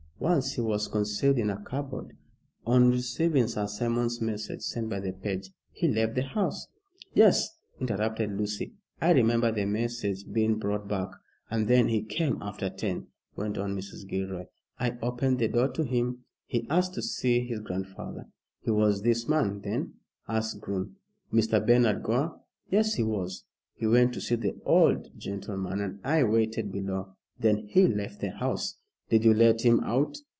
[0.21, 2.15] Once he was concealed in a cupboard.
[2.67, 6.67] On receiving Sir Simon's message sent by the page, he left the house"
[7.15, 8.75] "Yes," interrupted Lucy.
[9.01, 11.09] "I remember the message being brought back."
[11.49, 14.07] "And then he came after ten," went on Mrs.
[14.07, 14.45] Gilroy.
[14.79, 16.23] "I opened the door to him.
[16.45, 18.27] He asked to see his grandfather."
[18.61, 19.95] "He was this man, then?"
[20.27, 20.97] asked Groom.
[21.33, 21.65] "Mr.
[21.65, 22.39] Bernard Gore?
[22.69, 23.43] Yes, he was.
[23.73, 27.15] He went to see the old gentleman, and I waited below.
[27.39, 28.75] Then he left the house"
[29.11, 30.15] "Did you let him out?"